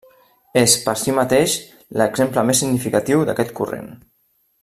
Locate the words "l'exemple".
2.03-2.45